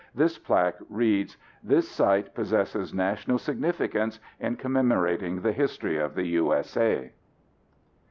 This 0.15 0.39
plaque 0.39 0.77
reads, 0.89 1.37
"This 1.61 1.87
site 1.87 2.33
possesses 2.33 2.91
national 2.91 3.37
significance 3.37 4.19
in 4.39 4.55
commemorating 4.55 5.41
the 5.41 5.51
history 5.51 5.99
of 5.99 6.15
the 6.15 6.25
U.S.A." 6.25 7.11